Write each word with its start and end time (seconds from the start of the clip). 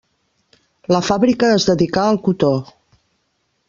La 0.95 1.03
fàbrica 1.09 1.53
es 1.59 1.69
dedicà 1.71 2.09
al 2.09 2.21
cotó. 2.29 2.53